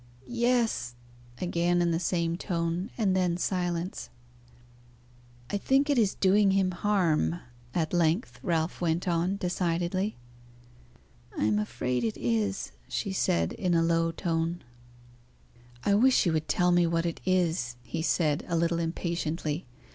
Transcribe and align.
"Yes!" 0.25 0.95
again, 1.39 1.79
in 1.79 1.91
the 1.91 1.99
same 1.99 2.35
tone; 2.35 2.89
and 2.97 3.15
then 3.15 3.37
silence. 3.37 4.09
"I 5.51 5.57
think 5.57 5.91
it 5.91 5.97
is 5.99 6.15
doing 6.15 6.49
him 6.49 6.71
harm," 6.71 7.39
at 7.75 7.93
length 7.93 8.39
Ralph 8.41 8.81
went 8.81 9.07
on, 9.07 9.37
decidedly. 9.37 10.17
"I 11.37 11.43
am 11.45 11.59
afraid 11.59 12.03
it 12.03 12.17
is," 12.17 12.71
she 12.87 13.13
said, 13.13 13.53
in 13.53 13.75
a 13.75 13.83
low 13.83 14.11
tone. 14.11 14.63
"I 15.85 15.93
wish 15.93 16.25
you 16.25 16.33
would 16.33 16.47
tell 16.47 16.71
me 16.71 16.87
what 16.87 17.05
it 17.05 17.21
is," 17.23 17.75
he 17.83 18.01
said, 18.01 18.43
a 18.47 18.57
little 18.57 18.79
impatiently. 18.79 19.67